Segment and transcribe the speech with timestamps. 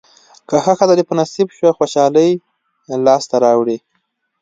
[0.47, 2.31] که ښه ښځه دې په نصیب شوه خوشالۍ
[3.05, 3.77] لاسته راوړې.